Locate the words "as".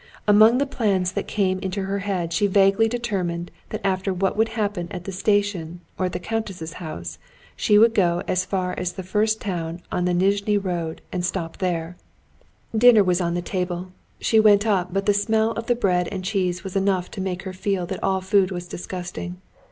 8.27-8.43, 8.79-8.93